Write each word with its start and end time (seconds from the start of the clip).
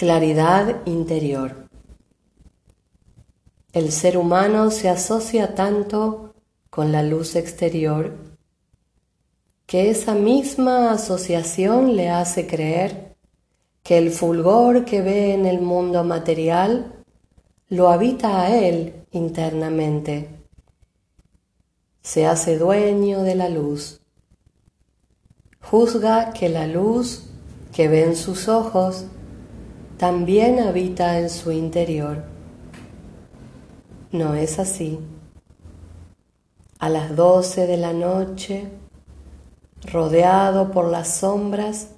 Claridad 0.00 0.80
interior. 0.86 1.68
El 3.74 3.92
ser 3.92 4.16
humano 4.16 4.70
se 4.70 4.88
asocia 4.88 5.54
tanto 5.54 6.32
con 6.70 6.90
la 6.90 7.02
luz 7.02 7.36
exterior 7.36 8.16
que 9.66 9.90
esa 9.90 10.14
misma 10.14 10.90
asociación 10.90 11.96
le 11.96 12.08
hace 12.08 12.46
creer 12.46 13.14
que 13.82 13.98
el 13.98 14.10
fulgor 14.10 14.86
que 14.86 15.02
ve 15.02 15.34
en 15.34 15.44
el 15.44 15.60
mundo 15.60 16.02
material 16.02 17.04
lo 17.68 17.90
habita 17.90 18.40
a 18.40 18.56
él 18.56 19.04
internamente. 19.10 20.30
Se 22.00 22.24
hace 22.24 22.56
dueño 22.56 23.22
de 23.22 23.34
la 23.34 23.50
luz. 23.50 24.00
Juzga 25.60 26.32
que 26.32 26.48
la 26.48 26.66
luz 26.66 27.26
que 27.74 27.88
ve 27.88 28.04
en 28.04 28.16
sus 28.16 28.48
ojos 28.48 29.04
también 30.00 30.60
habita 30.60 31.18
en 31.18 31.28
su 31.28 31.52
interior. 31.52 32.24
No 34.12 34.34
es 34.34 34.58
así. 34.58 34.98
A 36.78 36.88
las 36.88 37.14
doce 37.14 37.66
de 37.66 37.76
la 37.76 37.92
noche, 37.92 38.70
rodeado 39.92 40.70
por 40.70 40.86
las 40.86 41.18
sombras, 41.18 41.96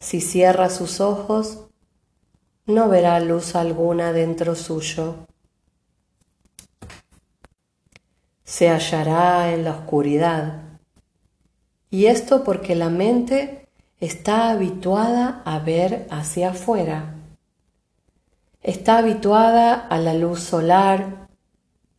si 0.00 0.20
cierra 0.20 0.68
sus 0.68 1.00
ojos, 1.00 1.60
no 2.66 2.90
verá 2.90 3.20
luz 3.20 3.56
alguna 3.56 4.12
dentro 4.12 4.54
suyo. 4.54 5.14
Se 8.44 8.68
hallará 8.68 9.54
en 9.54 9.64
la 9.64 9.70
oscuridad. 9.70 10.78
Y 11.88 12.04
esto 12.04 12.44
porque 12.44 12.74
la 12.74 12.90
mente 12.90 13.61
está 14.02 14.50
habituada 14.50 15.42
a 15.44 15.60
ver 15.60 16.08
hacia 16.10 16.50
afuera. 16.50 17.14
Está 18.60 18.98
habituada 18.98 19.74
a 19.74 19.96
la 19.98 20.12
luz 20.12 20.40
solar 20.40 21.28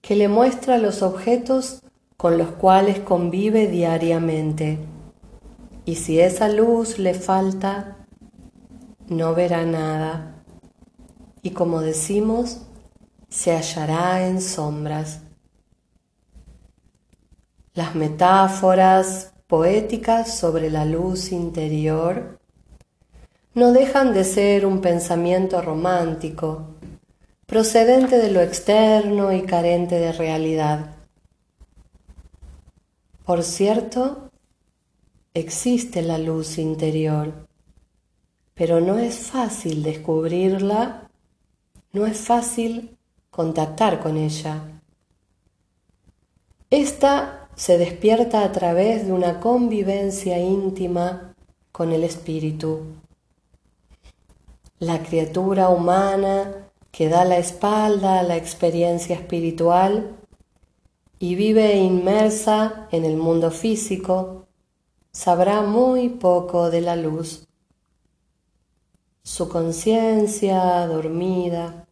que 0.01 0.17
le 0.17 0.27
muestra 0.27 0.77
los 0.79 1.01
objetos 1.01 1.81
con 2.17 2.37
los 2.37 2.49
cuales 2.49 2.99
convive 2.99 3.67
diariamente. 3.67 4.79
Y 5.85 5.95
si 5.95 6.19
esa 6.19 6.49
luz 6.49 6.99
le 6.99 7.13
falta, 7.13 8.05
no 9.07 9.33
verá 9.33 9.63
nada. 9.63 10.43
Y 11.41 11.51
como 11.51 11.79
decimos, 11.79 12.63
se 13.29 13.55
hallará 13.55 14.27
en 14.27 14.41
sombras. 14.41 15.21
Las 17.73 17.95
metáforas, 17.95 19.32
poéticas 19.53 20.35
sobre 20.39 20.71
la 20.71 20.83
luz 20.83 21.31
interior 21.31 22.39
no 23.53 23.71
dejan 23.71 24.11
de 24.11 24.23
ser 24.23 24.65
un 24.65 24.81
pensamiento 24.81 25.61
romántico, 25.61 26.69
procedente 27.45 28.17
de 28.17 28.31
lo 28.31 28.41
externo 28.41 29.31
y 29.31 29.43
carente 29.43 29.99
de 29.99 30.11
realidad. 30.11 30.95
Por 33.25 33.43
cierto, 33.43 34.31
existe 35.35 36.01
la 36.01 36.17
luz 36.17 36.57
interior, 36.57 37.47
pero 38.55 38.81
no 38.81 38.97
es 38.97 39.19
fácil 39.19 39.83
descubrirla, 39.83 41.11
no 41.91 42.07
es 42.07 42.17
fácil 42.17 42.97
contactar 43.29 43.99
con 43.99 44.17
ella. 44.17 44.63
Esta 46.71 47.42
se 47.55 47.77
despierta 47.77 48.43
a 48.43 48.51
través 48.51 49.05
de 49.05 49.13
una 49.13 49.39
convivencia 49.39 50.39
íntima 50.39 51.33
con 51.71 51.91
el 51.91 52.03
espíritu. 52.03 52.81
La 54.79 55.01
criatura 55.03 55.69
humana 55.69 56.63
que 56.93 57.09
da 57.09 57.25
la 57.25 57.39
espalda 57.39 58.19
a 58.19 58.23
la 58.23 58.37
experiencia 58.37 59.15
espiritual 59.15 60.15
y 61.17 61.33
vive 61.33 61.75
inmersa 61.77 62.87
en 62.91 63.03
el 63.03 63.17
mundo 63.17 63.49
físico, 63.49 64.45
sabrá 65.11 65.61
muy 65.61 66.09
poco 66.09 66.69
de 66.69 66.81
la 66.81 66.95
luz. 66.95 67.47
Su 69.23 69.49
conciencia 69.49 70.85
dormida, 70.85 71.87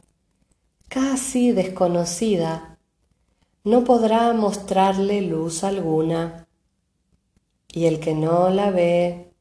casi 0.88 1.50
desconocida, 1.50 2.71
no 3.64 3.84
podrá 3.84 4.32
mostrarle 4.32 5.22
luz 5.22 5.64
alguna, 5.64 6.48
y 7.68 7.86
el 7.86 8.00
que 8.00 8.14
no 8.14 8.50
la 8.50 8.70
ve, 8.70 9.32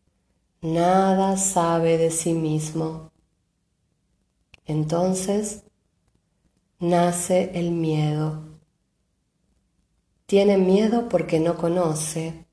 nada 0.62 1.38
sabe 1.38 1.98
de 1.98 2.12
sí 2.12 2.34
mismo. 2.34 3.12
Entonces 4.66 5.64
nace 6.80 7.52
el 7.56 7.72
miedo. 7.72 8.44
Tiene 10.28 10.58
miedo 10.58 11.09
porque 11.09 11.40
no 11.40 11.58
conoce. 11.58 12.46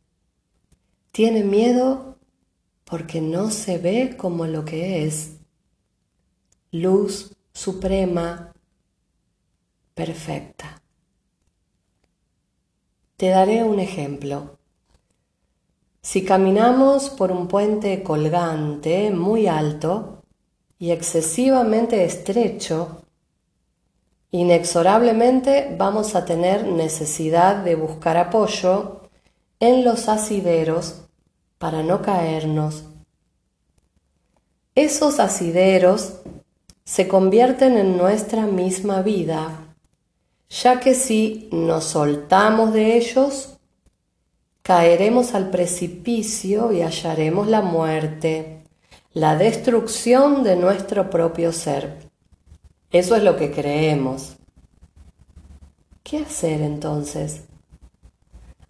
Tiene 1.12 1.45
miedo 1.45 2.19
porque 2.85 3.21
no 3.21 3.50
se 3.50 3.79
ve 3.79 4.17
como 4.17 4.47
lo 4.47 4.65
que 4.65 5.05
es. 5.05 5.37
Luz 6.73 7.37
suprema, 7.53 8.53
perfecta. 9.95 10.83
Te 13.19 13.31
daré 13.31 13.65
un 13.65 13.81
ejemplo. 13.81 14.59
Si 16.01 16.25
caminamos 16.25 17.11
por 17.11 17.33
un 17.33 17.49
puente 17.49 18.05
colgante 18.05 19.11
muy 19.11 19.49
alto 19.49 20.23
y 20.79 20.93
excesivamente 20.93 22.05
estrecho, 22.05 23.03
inexorablemente 24.31 25.75
vamos 25.77 26.15
a 26.15 26.25
tener 26.25 26.65
necesidad 26.65 27.56
de 27.56 27.75
buscar 27.75 28.17
apoyo 28.17 29.01
en 29.59 29.85
los 29.85 30.09
asideros 30.09 31.00
para 31.59 31.83
no 31.83 32.00
caernos. 32.03 32.85
Esos 34.77 35.19
asideros 35.19 36.21
se 36.85 37.09
convierten 37.09 37.79
en 37.79 37.97
nuestra 37.97 38.47
misma 38.47 39.03
vida 39.03 39.68
ya 40.48 40.81
que 40.81 40.94
si 40.94 41.48
nos 41.53 41.84
soltamos 41.84 42.72
de 42.72 42.97
ellos, 42.97 43.59
caeremos 44.62 45.34
al 45.34 45.50
precipicio 45.50 46.72
y 46.72 46.82
hallaremos 46.82 47.48
la 47.48 47.60
muerte, 47.60 48.64
la 49.12 49.37
destrucción 49.37 50.42
de 50.44 50.56
nuestro 50.56 51.10
propio 51.10 51.53
ser. 51.53 52.08
Eso 52.91 53.16
es 53.16 53.22
lo 53.22 53.37
que 53.37 53.50
creemos. 53.50 54.37
¿Qué 56.03 56.19
hacer 56.19 56.62
entonces? 56.62 57.44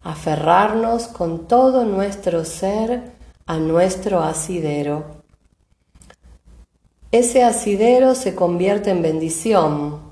Aferrarnos 0.01 1.07
con 1.07 1.47
todo 1.47 1.85
nuestro 1.85 2.45
ser 2.45 3.13
a 3.47 3.59
nuestro 3.59 4.23
asidero. 4.23 5.23
Ese 7.13 7.45
asidero 7.45 8.15
se 8.15 8.35
convierte 8.35 8.91
en 8.91 9.03
bendición 9.03 10.08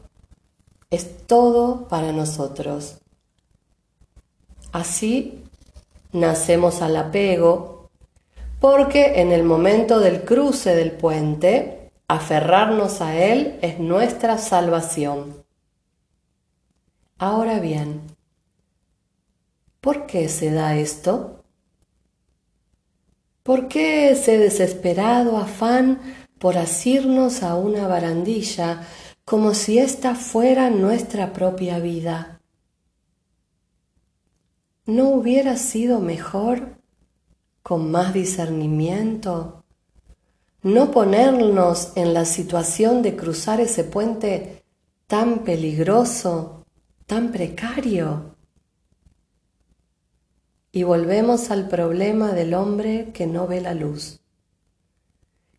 es 0.91 1.27
todo 1.27 1.89
para 1.89 2.13
nosotros. 2.13 2.99
Así 4.73 5.45
nacemos 6.13 6.83
al 6.83 6.97
apego, 6.97 7.91
porque 8.61 9.21
en 9.21 9.33
el 9.33 9.43
momento 9.43 10.01
del 10.01 10.23
cruce 10.25 10.75
del 10.75 10.93
puente, 10.93 11.91
aferrarnos 12.09 13.01
a 13.01 13.17
él 13.17 13.59
es 13.63 13.79
nuestra 13.79 14.39
salvación. 14.39 15.45
Ahora 17.19 17.61
bien, 17.61 18.03
¿por 19.81 20.07
qué 20.07 20.29
se 20.29 20.51
da 20.51 20.77
esto? 20.77 21.45
¿Por 23.43 23.69
qué 23.69 24.11
ese 24.11 24.39
desesperado 24.39 25.37
afán 25.37 26.01
por 26.39 26.59
asirnos 26.59 27.43
a 27.43 27.55
una 27.55 27.87
barandilla 27.87 28.83
como 29.27 29.55
si 29.55 29.81
esta 29.81 30.15
fuera 30.15 30.71
nuestra 30.71 31.33
propia 31.33 31.81
vida. 31.81 32.41
¿No 34.85 35.09
hubiera 35.09 35.57
sido 35.57 35.99
mejor, 35.99 36.77
con 37.65 37.91
más 37.91 38.15
discernimiento, 38.15 39.65
no 40.63 40.93
ponernos 40.93 41.91
en 41.97 42.15
la 42.15 42.25
situación 42.25 43.03
de 43.03 43.17
cruzar 43.17 43.61
ese 43.61 43.83
puente 43.83 44.63
tan 45.09 45.41
peligroso, 45.41 46.65
tan 47.07 47.33
precario? 47.33 48.37
Y 50.71 50.85
volvemos 50.85 51.51
al 51.51 51.67
problema 51.67 52.31
del 52.31 52.55
hombre 52.55 53.11
que 53.13 53.27
no 53.27 53.49
ve 53.49 53.61
la 53.61 53.75
luz, 53.75 54.21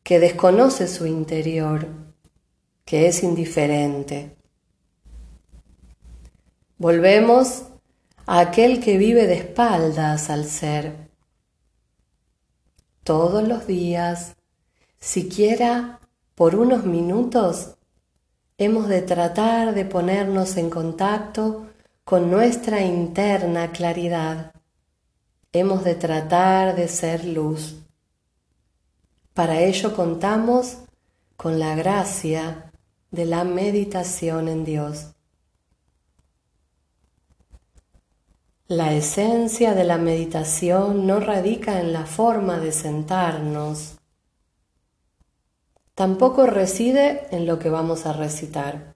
que 0.03 0.21
desconoce 0.21 0.87
su 0.87 1.05
interior 1.05 2.06
que 2.87 3.07
es 3.07 3.21
indiferente. 3.21 4.37
Volvemos 6.77 7.63
a 8.25 8.39
aquel 8.39 8.79
que 8.79 8.97
vive 8.97 9.27
de 9.27 9.33
espaldas 9.33 10.29
al 10.29 10.45
ser. 10.45 11.09
Todos 13.03 13.45
los 13.45 13.67
días, 13.67 14.37
siquiera 14.99 15.99
por 16.33 16.55
unos 16.55 16.85
minutos 16.85 17.75
hemos 18.57 18.87
de 18.87 19.01
tratar 19.01 19.75
de 19.75 19.83
ponernos 19.83 20.55
en 20.55 20.69
contacto 20.69 21.67
con 22.05 22.31
nuestra 22.31 22.81
interna 22.81 23.73
claridad. 23.73 24.53
Hemos 25.51 25.83
de 25.83 25.95
tratar 25.95 26.77
de 26.77 26.87
ser 26.87 27.25
luz. 27.25 27.75
Para 29.33 29.59
ello 29.59 29.93
contamos 29.93 30.77
con 31.35 31.59
la 31.59 31.75
gracia 31.75 32.63
de 33.11 33.25
la 33.25 33.43
meditación 33.43 34.47
en 34.47 34.65
Dios. 34.65 35.13
La 38.67 38.93
esencia 38.93 39.73
de 39.73 39.85
la 39.85 39.97
meditación 39.97 41.07
no 41.07 41.21
radica 41.21 41.79
en 41.79 41.93
la 41.93 42.05
forma 42.05 42.59
de 42.59 42.73
sentarnos, 42.73 43.95
tampoco 45.95 46.45
reside 46.47 47.33
en 47.33 47.45
lo 47.45 47.59
que 47.59 47.69
vamos 47.69 48.05
a 48.05 48.11
recitar, 48.11 48.95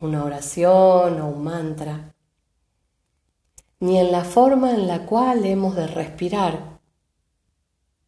una 0.00 0.22
oración 0.22 1.18
o 1.20 1.28
un 1.28 1.42
mantra, 1.42 2.14
ni 3.80 3.98
en 3.98 4.12
la 4.12 4.24
forma 4.24 4.72
en 4.72 4.86
la 4.86 5.06
cual 5.06 5.46
hemos 5.46 5.76
de 5.76 5.86
respirar, 5.86 6.78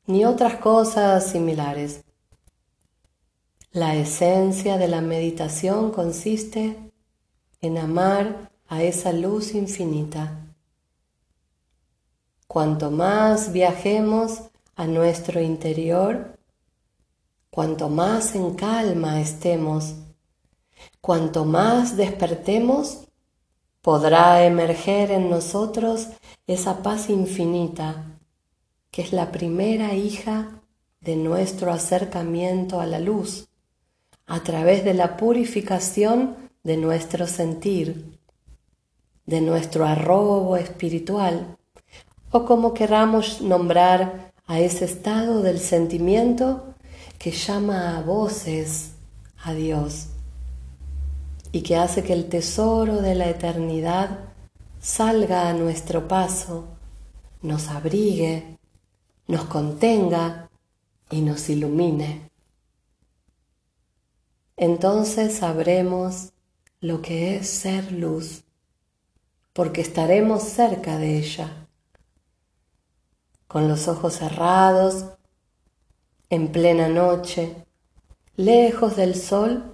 ni 0.07 0.27
otras 0.27 0.57
cosas 0.57 1.27
similares. 1.27 2.05
La 3.75 3.95
esencia 3.97 4.77
de 4.77 4.87
la 4.87 5.01
meditación 5.01 5.93
consiste 5.93 6.77
en 7.63 7.79
amar 7.79 8.51
a 8.69 8.83
esa 8.83 9.15
luz 9.15 9.55
infinita. 9.55 10.45
Cuanto 12.47 12.91
más 12.91 13.51
viajemos 13.51 14.43
a 14.77 14.87
nuestro 14.87 15.41
interior, 15.41 16.39
cuanto 17.51 17.89
más 17.89 18.35
en 18.35 18.57
calma 18.57 19.23
estemos, 19.23 19.95
cuanto 21.01 21.47
más 21.47 21.97
despertemos, 21.97 23.09
podrá 23.81 24.45
emerger 24.45 25.11
en 25.13 25.31
nosotros 25.31 26.09
esa 26.47 26.83
paz 26.83 27.09
infinita 27.09 28.05
que 28.91 29.01
es 29.01 29.15
la 29.15 29.33
primera 29.33 29.95
hija 29.95 30.61
de 31.01 31.17
nuestro 31.17 31.73
acercamiento 31.73 32.79
a 32.79 32.85
la 32.85 33.01
luz 33.01 33.49
a 34.33 34.41
través 34.43 34.83
de 34.83 34.95
la 34.95 35.19
purificación 35.19 36.37
de 36.65 36.79
nuestro 36.79 37.27
sentir, 37.27 38.19
de 39.27 39.43
nuestro 39.43 39.85
arrobo 39.85 40.57
espiritual 40.57 41.59
o 42.31 42.47
como 42.47 42.73
queramos 42.73 43.43
nombrar 43.43 44.33
a 44.47 44.59
ese 44.59 44.87
estado 44.87 45.43
del 45.43 45.59
sentimiento 45.59 46.75
que 47.19 47.31
llama 47.31 47.99
a 47.99 48.01
voces 48.01 48.93
a 49.45 49.53
Dios 49.53 50.07
y 51.53 51.61
que 51.61 51.77
hace 51.77 52.03
que 52.03 52.15
el 52.15 52.31
tesoro 52.31 53.03
de 53.03 53.15
la 53.15 53.29
eternidad 53.29 54.31
salga 54.81 55.51
a 55.51 55.53
nuestro 55.53 56.09
paso, 56.09 56.69
nos 57.43 57.69
abrigue, 57.69 58.57
nos 59.29 59.45
contenga 59.45 60.49
y 61.11 61.21
nos 61.21 61.51
ilumine. 61.51 62.32
Entonces 64.65 65.39
sabremos 65.39 66.35
lo 66.81 67.03
que 67.03 67.35
es 67.35 67.51
ser 67.51 67.91
luz, 67.91 68.45
porque 69.53 69.81
estaremos 69.81 70.45
cerca 70.45 70.99
de 70.99 71.19
ella 71.19 71.67
con 73.49 73.67
los 73.67 73.89
ojos 73.89 74.19
cerrados, 74.19 75.07
en 76.31 76.53
plena 76.53 76.87
noche, 76.87 77.57
lejos 78.37 78.95
del 78.95 79.17
sol, 79.17 79.65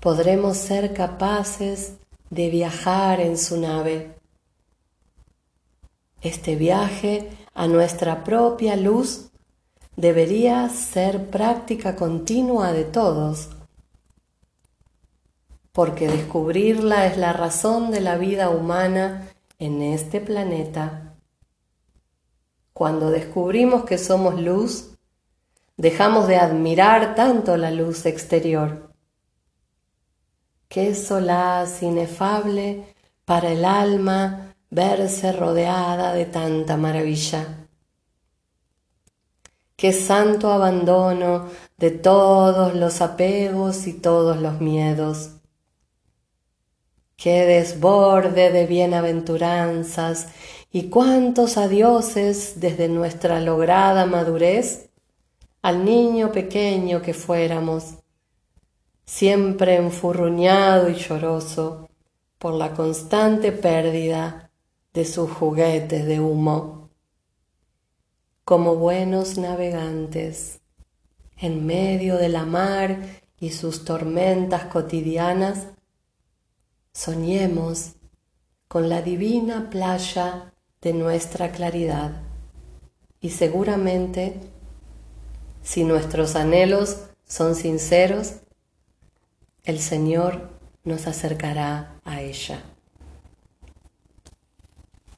podremos 0.00 0.58
ser 0.58 0.92
capaces 0.92 1.94
de 2.28 2.50
viajar 2.50 3.20
en 3.20 3.38
su 3.38 3.58
nave. 3.58 4.14
Este 6.20 6.56
viaje 6.56 7.30
a 7.54 7.66
nuestra 7.68 8.22
propia 8.22 8.76
luz 8.76 9.30
debería 9.96 10.68
ser 10.68 11.30
práctica 11.30 11.96
continua 11.96 12.74
de 12.74 12.84
todos, 12.84 13.48
porque 15.72 16.06
descubrirla 16.06 17.06
es 17.06 17.16
la 17.16 17.32
razón 17.32 17.90
de 17.90 18.00
la 18.00 18.16
vida 18.16 18.50
humana 18.50 19.28
en 19.58 19.80
este 19.80 20.20
planeta. 20.20 21.14
Cuando 22.74 23.10
descubrimos 23.10 23.84
que 23.84 23.96
somos 23.96 24.40
luz, 24.40 24.90
dejamos 25.76 26.28
de 26.28 26.36
admirar 26.36 27.14
tanto 27.14 27.56
la 27.56 27.70
luz 27.70 28.04
exterior. 28.06 28.92
Qué 30.68 30.94
solaz 30.94 31.82
inefable 31.82 32.94
para 33.24 33.50
el 33.50 33.64
alma 33.64 34.54
verse 34.70 35.32
rodeada 35.32 36.12
de 36.12 36.26
tanta 36.26 36.76
maravilla. 36.76 37.66
Qué 39.76 39.92
santo 39.92 40.52
abandono 40.52 41.48
de 41.76 41.90
todos 41.90 42.74
los 42.74 43.00
apegos 43.00 43.86
y 43.86 43.94
todos 43.94 44.38
los 44.38 44.60
miedos. 44.60 45.41
Qué 47.22 47.46
desborde 47.46 48.50
de 48.50 48.66
bienaventuranzas 48.66 50.26
y 50.72 50.88
cuántos 50.88 51.56
adioses 51.56 52.54
desde 52.56 52.88
nuestra 52.88 53.40
lograda 53.40 54.06
madurez 54.06 54.90
al 55.62 55.84
niño 55.84 56.32
pequeño 56.32 57.00
que 57.00 57.14
fuéramos, 57.14 57.98
siempre 59.04 59.76
enfurruñado 59.76 60.90
y 60.90 60.94
lloroso 60.94 61.88
por 62.40 62.54
la 62.54 62.72
constante 62.72 63.52
pérdida 63.52 64.50
de 64.92 65.04
sus 65.04 65.30
juguetes 65.30 66.04
de 66.06 66.18
humo. 66.18 66.90
Como 68.44 68.74
buenos 68.74 69.38
navegantes, 69.38 70.58
en 71.36 71.64
medio 71.66 72.16
de 72.16 72.30
la 72.30 72.44
mar 72.44 72.98
y 73.38 73.50
sus 73.50 73.84
tormentas 73.84 74.64
cotidianas, 74.64 75.68
soñemos 76.92 77.94
con 78.68 78.88
la 78.88 79.02
divina 79.02 79.70
playa 79.70 80.52
de 80.80 80.92
nuestra 80.92 81.52
claridad. 81.52 82.22
Y 83.20 83.30
seguramente, 83.30 84.40
si 85.62 85.84
nuestros 85.84 86.36
anhelos 86.36 87.04
son 87.26 87.54
sinceros, 87.54 88.36
el 89.64 89.78
Señor 89.78 90.50
nos 90.84 91.06
acercará 91.06 92.00
a 92.04 92.20
ella. 92.20 92.62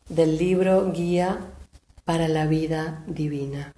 Del 0.08 0.36
libro 0.36 0.92
Guía 0.92 1.38
para 2.04 2.28
la 2.28 2.46
Vida 2.46 3.04
Divina. 3.06 3.74